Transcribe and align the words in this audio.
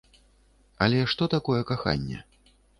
Але 0.85 1.03
што 1.13 1.29
такое 1.35 1.61
каханне? 1.73 2.19